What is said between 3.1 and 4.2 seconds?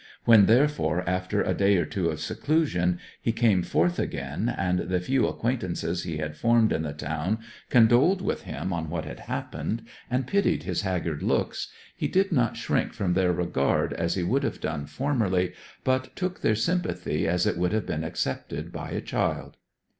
he came forth